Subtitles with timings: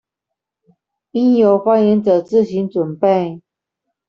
[1.11, 3.39] 應由發言者自行準備